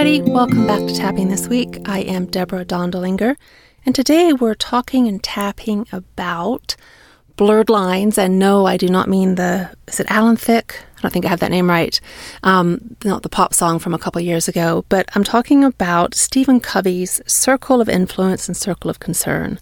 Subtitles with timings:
[0.00, 0.32] everybody.
[0.32, 1.76] Welcome back to Tapping This Week.
[1.84, 3.36] I am Deborah Dondelinger,
[3.84, 6.74] and today we're talking and tapping about
[7.36, 8.16] blurred lines.
[8.16, 10.82] And no, I do not mean the, is it Alan Thicke?
[10.96, 12.00] I don't think I have that name right.
[12.42, 16.60] Um, not the pop song from a couple years ago, but I'm talking about Stephen
[16.60, 19.58] Covey's Circle of Influence and Circle of Concern.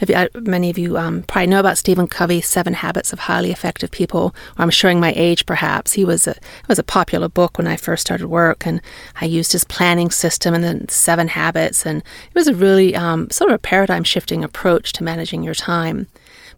[0.00, 3.50] If, uh, many of you um, probably know about Stephen Covey's Seven Habits of Highly
[3.50, 4.34] Effective People.
[4.58, 5.94] Or I'm showing my age, perhaps.
[5.94, 6.36] He was a
[6.68, 8.80] was a popular book when I first started work, and
[9.20, 13.30] I used his planning system and then Seven Habits, and it was a really um,
[13.30, 16.06] sort of a paradigm shifting approach to managing your time.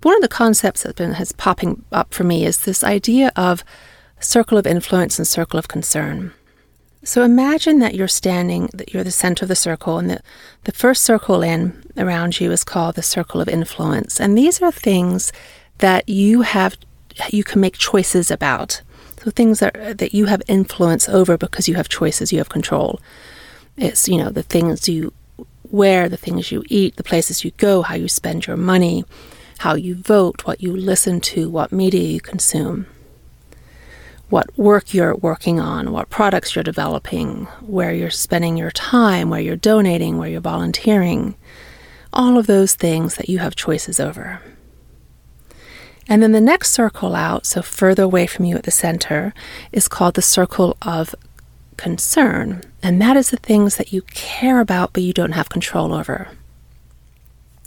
[0.00, 2.84] But one of the concepts that has been has popping up for me is this
[2.84, 3.64] idea of
[4.18, 6.32] circle of influence and circle of concern.
[7.02, 10.20] So imagine that you're standing, that you're the center of the circle, and the,
[10.64, 14.20] the first circle in around you is called the circle of influence.
[14.20, 15.32] And these are things
[15.78, 16.76] that you have,
[17.30, 18.82] you can make choices about.
[19.24, 23.00] So things that, that you have influence over because you have choices, you have control.
[23.78, 25.14] It's, you know, the things you
[25.70, 29.04] wear, the things you eat, the places you go, how you spend your money,
[29.58, 32.86] how you vote, what you listen to, what media you consume
[34.30, 39.40] what work you're working on, what products you're developing, where you're spending your time, where
[39.40, 41.34] you're donating, where you're volunteering,
[42.12, 44.40] all of those things that you have choices over.
[46.08, 49.34] And then the next circle out, so further away from you at the center,
[49.70, 51.14] is called the circle of
[51.76, 52.62] concern.
[52.82, 56.28] And that is the things that you care about but you don't have control over.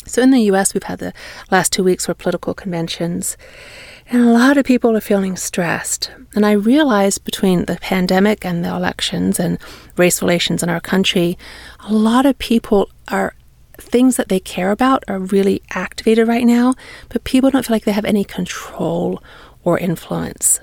[0.05, 1.13] So in the US, we've had the
[1.49, 3.37] last two weeks were political conventions.
[4.13, 6.11] And a lot of people are feeling stressed.
[6.35, 9.57] And I realized between the pandemic and the elections and
[9.97, 11.35] race relations in our country,
[11.79, 13.33] a lot of people are
[13.79, 16.75] things that they care about are really activated right now,
[17.09, 19.19] but people don't feel like they have any control
[19.63, 20.59] or influence.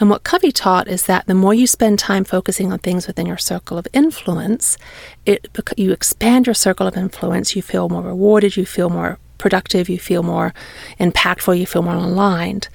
[0.00, 3.26] And what Covey taught is that the more you spend time focusing on things within
[3.26, 4.76] your circle of influence,
[5.24, 9.88] it you expand your circle of influence, you feel more rewarded, you feel more productive,
[9.88, 10.52] you feel more
[10.98, 12.68] impactful, you feel more aligned.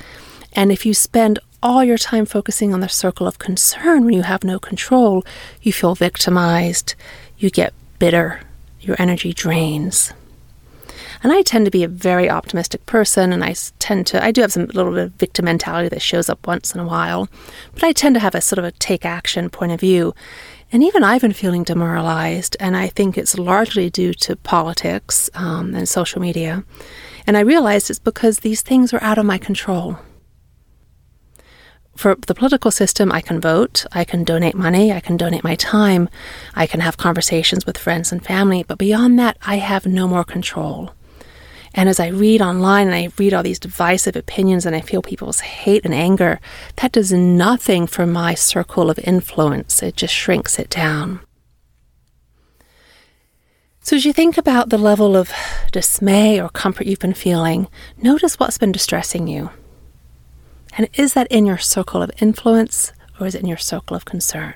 [0.54, 4.24] And if you spend all your time focusing on the circle of concern when you
[4.24, 5.24] have no control,
[5.62, 6.96] you feel victimized,
[7.38, 8.42] you get bitter,
[8.80, 10.12] your energy drains.
[11.24, 14.42] And I tend to be a very optimistic person, and I tend to, I do
[14.42, 17.30] have some little bit of victim mentality that shows up once in a while,
[17.74, 20.16] but I tend to have a sort of a take action point of view.
[20.72, 25.76] And even I've been feeling demoralized, and I think it's largely due to politics um,
[25.76, 26.64] and social media.
[27.28, 30.00] And I realized it's because these things are out of my control.
[31.98, 35.56] For the political system, I can vote, I can donate money, I can donate my
[35.56, 36.10] time,
[36.56, 40.24] I can have conversations with friends and family, but beyond that, I have no more
[40.24, 40.92] control.
[41.74, 45.02] And as I read online and I read all these divisive opinions and I feel
[45.02, 46.40] people's hate and anger,
[46.78, 49.82] that does nothing for my circle of influence.
[49.82, 51.22] It just shrinks it down.
[53.84, 55.32] So, as you think about the level of
[55.72, 57.68] dismay or comfort you've been feeling,
[57.98, 59.50] notice what's been distressing you.
[60.78, 64.06] And is that in your circle of influence or is it in your circle of
[64.06, 64.54] concern?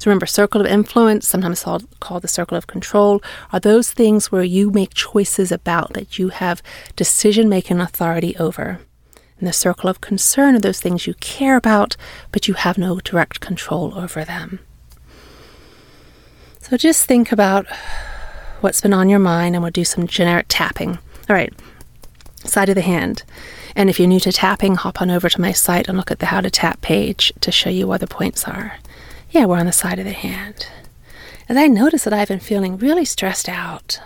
[0.00, 3.22] So remember, circle of influence, sometimes called, the circle of control,
[3.52, 6.62] are those things where you make choices about that you have
[6.96, 8.80] decision making authority over.
[9.38, 11.98] And the circle of concern are those things you care about,
[12.32, 14.60] but you have no direct control over them.
[16.60, 17.66] So just think about
[18.62, 20.98] what's been on your mind, and we'll do some generic tapping.
[21.28, 21.52] All right,
[22.36, 23.22] side of the hand.
[23.76, 26.20] And if you're new to tapping, hop on over to my site and look at
[26.20, 28.78] the How to Tap page to show you where the points are.
[29.30, 30.66] Yeah, we're on the side of the hand.
[31.48, 34.00] As I notice that I've been feeling really stressed out.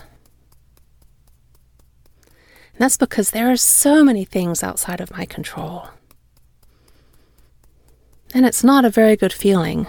[2.27, 5.89] And that's because there are so many things outside of my control.
[8.35, 9.87] And it's not a very good feeling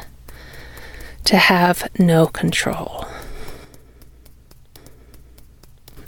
[1.26, 3.06] to have no control.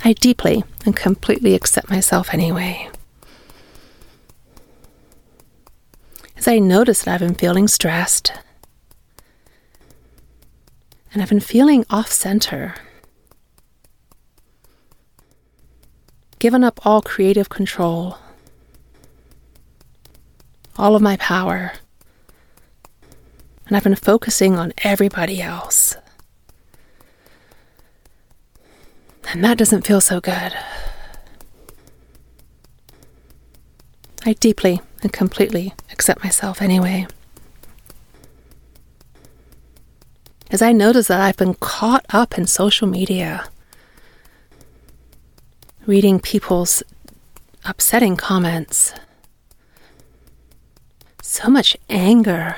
[0.06, 2.90] I deeply and completely accept myself anyway.
[6.38, 8.32] As I notice that I've been feeling stressed,
[11.14, 12.76] and I've been feeling off center.
[16.40, 18.18] Given up all creative control,
[20.78, 21.74] all of my power,
[23.68, 25.96] and I've been focusing on everybody else.
[29.30, 30.54] And that doesn't feel so good.
[34.26, 37.08] I deeply and completely accept myself anyway.
[40.52, 43.47] As I notice that I've been caught up in social media,
[45.85, 46.84] reading people's
[47.66, 48.94] upsetting comments,
[51.22, 52.55] so much anger.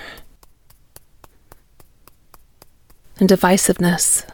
[3.19, 4.25] and divisiveness.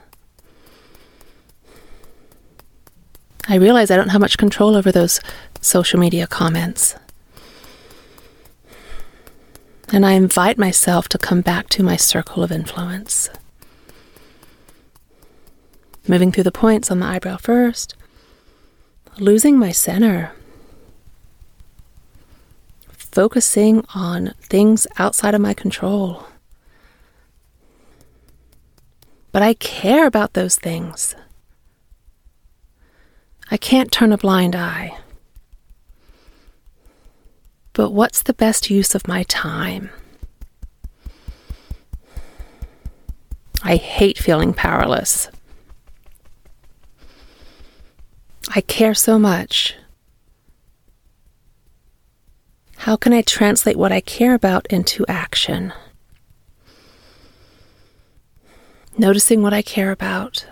[3.47, 5.19] I realize I don't have much control over those
[5.61, 6.95] social media comments.
[9.91, 13.29] And I invite myself to come back to my circle of influence.
[16.07, 17.95] Moving through the points on the eyebrow first,
[19.17, 20.33] losing my center,
[22.89, 26.27] focusing on things outside of my control.
[29.31, 31.15] But I care about those things.
[33.49, 34.97] I can't turn a blind eye.
[37.73, 39.89] But what's the best use of my time?
[43.63, 45.29] I hate feeling powerless.
[48.53, 49.75] I care so much.
[52.77, 55.73] How can I translate what I care about into action?
[58.97, 60.45] Noticing what I care about.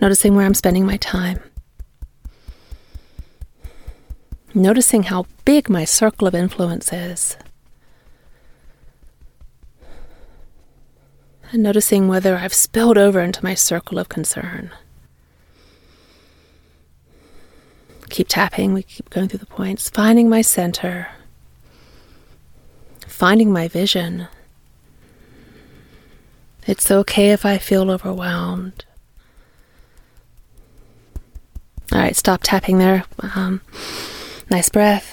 [0.00, 1.40] Noticing where I'm spending my time.
[4.52, 7.36] Noticing how big my circle of influence is.
[11.52, 14.72] And noticing whether I've spilled over into my circle of concern.
[18.14, 19.90] Keep tapping, we keep going through the points.
[19.90, 21.08] Finding my center.
[23.08, 24.28] Finding my vision.
[26.64, 28.84] It's okay if I feel overwhelmed.
[31.90, 33.04] All right, stop tapping there.
[33.18, 33.62] Um,
[34.48, 35.12] nice breath.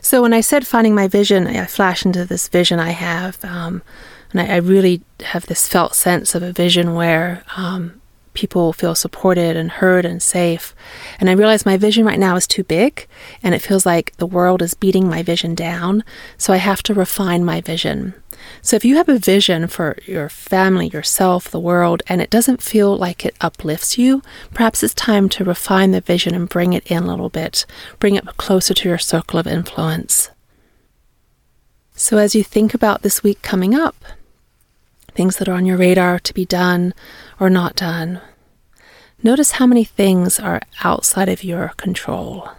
[0.00, 3.44] So, when I said finding my vision, I flash into this vision I have.
[3.44, 3.82] Um,
[4.32, 8.00] and I, I, really have this felt sense of a vision where um,
[8.34, 10.74] people feel supported and heard and safe.
[11.18, 13.06] And I realize my vision right now is too big
[13.42, 16.04] and it feels like the world is beating my vision down.
[16.36, 18.14] So I have to refine my vision.
[18.60, 22.62] So if you have a vision for your family, yourself, the world, and it doesn't
[22.62, 24.22] feel like it uplifts you,
[24.52, 27.64] perhaps it's time to refine the vision and bring it in a little bit,
[27.98, 30.30] bring it closer to your circle of influence.
[31.96, 33.94] So as you think about this week coming up,
[35.14, 36.94] things that are on your radar to be done
[37.40, 38.20] or not done.
[39.22, 42.50] Notice how many things are outside of your control.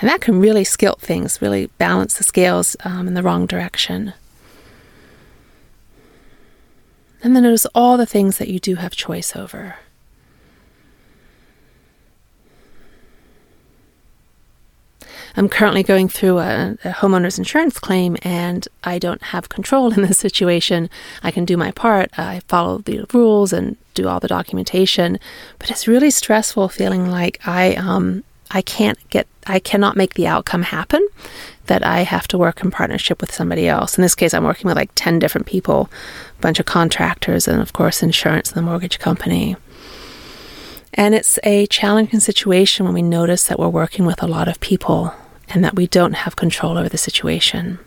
[0.00, 4.14] And that can really skilt things, really balance the scales um, in the wrong direction.
[7.22, 9.76] And then notice all the things that you do have choice over.
[15.36, 20.02] I'm currently going through a, a, homeowner's insurance claim and I don't have control in
[20.02, 20.90] this situation.
[21.22, 25.18] I can do my part, I follow the rules and do all the documentation,
[25.58, 30.26] but it's really stressful feeling like I um I can't get I cannot make the
[30.26, 31.06] outcome happen
[31.66, 33.96] that I have to work in partnership with somebody else.
[33.96, 35.90] In this case I'm working with like 10 different people,
[36.38, 39.56] a bunch of contractors and of course insurance and the mortgage company.
[40.94, 44.60] And it's a challenging situation when we notice that we're working with a lot of
[44.60, 45.14] people
[45.52, 47.78] and that we don't have control over the situation.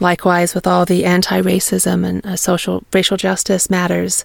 [0.00, 4.24] Likewise, with all the anti racism and uh, social racial justice matters,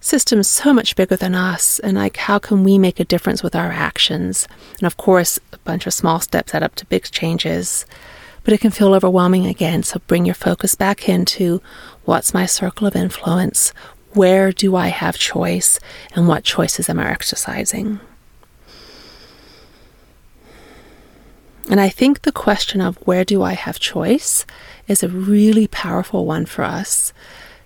[0.00, 3.56] systems so much bigger than us, and like how can we make a difference with
[3.56, 4.46] our actions?
[4.78, 7.84] And of course, a bunch of small steps add up to big changes,
[8.44, 9.82] but it can feel overwhelming again.
[9.82, 11.60] So bring your focus back into
[12.04, 13.72] what's my circle of influence?
[14.14, 15.80] Where do I have choice?
[16.14, 18.00] And what choices am I exercising?
[21.70, 24.46] And I think the question of where do I have choice
[24.86, 27.12] is a really powerful one for us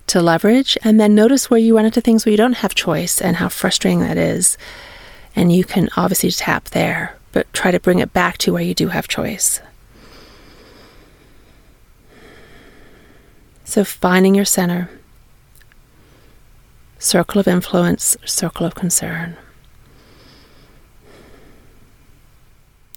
[0.08, 0.76] to leverage.
[0.82, 3.48] And then notice where you run into things where you don't have choice and how
[3.48, 4.58] frustrating that is.
[5.36, 8.74] And you can obviously tap there, but try to bring it back to where you
[8.74, 9.60] do have choice.
[13.64, 14.90] So finding your center,
[16.98, 19.36] circle of influence, circle of concern.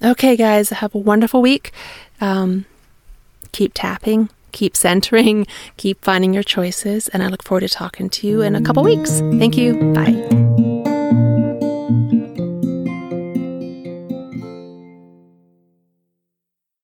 [0.05, 1.71] Okay, guys, have a wonderful week.
[2.21, 2.65] Um,
[3.51, 5.47] keep tapping, keep centering,
[5.77, 8.83] keep finding your choices, and I look forward to talking to you in a couple
[8.83, 9.19] weeks.
[9.19, 9.73] Thank you.
[9.93, 10.74] Bye.